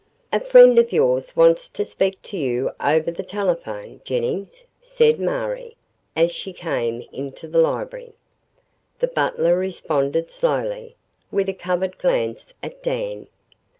[0.33, 5.75] "A friend of yours wants to speak to you over the telephone, Jennings," said Marie,
[6.15, 8.13] as she came into the library.
[8.97, 10.95] The butler responded slowly,
[11.29, 13.27] with a covert glance at Dan.